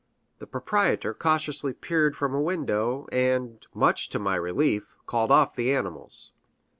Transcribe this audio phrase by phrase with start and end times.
[0.39, 5.75] The proprietor cautiously peered from a window, and, much to my relief, called off the
[5.75, 6.33] animals.